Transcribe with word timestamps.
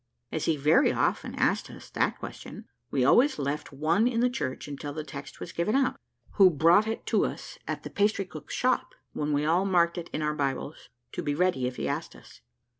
As 0.31 0.45
he 0.45 0.57
very 0.57 0.91
often 0.91 1.35
asked 1.35 1.69
us 1.69 1.91
that 1.91 2.17
question, 2.17 2.65
we 2.89 3.05
always 3.05 3.37
left 3.37 3.71
one 3.71 4.07
in 4.07 4.19
the 4.19 4.31
church 4.31 4.67
until 4.67 4.93
the 4.93 5.03
text 5.03 5.39
was 5.39 5.51
given 5.51 5.75
out, 5.75 5.99
who 6.37 6.49
brought 6.49 6.87
it 6.87 7.05
to 7.05 7.23
us 7.23 7.59
in 7.67 7.79
the 7.83 7.91
pastrycook's 7.91 8.55
shop, 8.55 8.95
when 9.13 9.31
we 9.31 9.45
all 9.45 9.63
marked 9.63 9.99
it 9.99 10.09
in 10.11 10.23
our 10.23 10.33
Bibles 10.33 10.89
to 11.11 11.21
be 11.21 11.35
ready 11.35 11.67
if 11.67 11.75
he 11.75 11.87
asked 11.87 12.15
us. 12.15 12.41